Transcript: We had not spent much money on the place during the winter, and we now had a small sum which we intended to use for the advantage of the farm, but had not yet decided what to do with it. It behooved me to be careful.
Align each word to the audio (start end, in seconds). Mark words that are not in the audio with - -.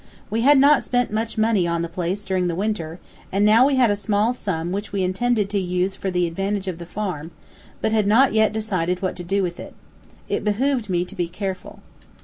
We 0.31 0.41
had 0.41 0.57
not 0.57 0.81
spent 0.81 1.13
much 1.13 1.37
money 1.37 1.67
on 1.67 1.83
the 1.83 1.87
place 1.87 2.23
during 2.25 2.47
the 2.47 2.55
winter, 2.55 2.99
and 3.31 3.43
we 3.45 3.45
now 3.45 3.67
had 3.67 3.91
a 3.91 3.95
small 3.95 4.33
sum 4.33 4.71
which 4.71 4.91
we 4.91 5.03
intended 5.03 5.47
to 5.51 5.59
use 5.59 5.95
for 5.95 6.09
the 6.09 6.25
advantage 6.25 6.67
of 6.67 6.79
the 6.79 6.87
farm, 6.87 7.29
but 7.81 7.91
had 7.91 8.07
not 8.07 8.33
yet 8.33 8.51
decided 8.51 9.03
what 9.03 9.15
to 9.17 9.23
do 9.23 9.43
with 9.43 9.59
it. 9.59 9.75
It 10.27 10.43
behooved 10.43 10.89
me 10.89 11.05
to 11.05 11.15
be 11.15 11.27
careful. 11.27 11.81